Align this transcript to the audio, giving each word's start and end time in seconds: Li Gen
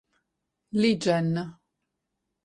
Li 0.81 0.95
Gen 0.97 1.29